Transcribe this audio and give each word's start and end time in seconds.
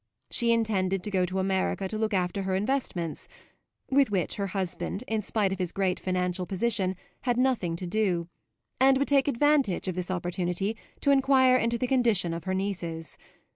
She 0.31 0.51
intended 0.51 1.03
to 1.03 1.11
go 1.11 1.27
to 1.27 1.37
America 1.37 1.87
to 1.87 1.95
look 1.95 2.11
after 2.15 2.41
her 2.41 2.55
investments 2.55 3.27
(with 3.91 4.09
which 4.09 4.37
her 4.37 4.47
husband, 4.47 5.03
in 5.07 5.21
spite 5.21 5.51
of 5.51 5.59
his 5.59 5.71
great 5.71 5.99
financial 5.99 6.47
position, 6.47 6.95
had 7.21 7.37
nothing 7.37 7.75
to 7.75 7.85
do) 7.85 8.27
and 8.79 8.97
would 8.97 9.07
take 9.07 9.27
advantage 9.27 9.87
of 9.87 9.93
this 9.93 10.09
opportunity 10.09 10.75
to 11.01 11.11
enquire 11.11 11.55
into 11.57 11.77
the 11.77 11.85
condition 11.85 12.33
of 12.33 12.45
her 12.45 12.55
nieces. 12.55 13.15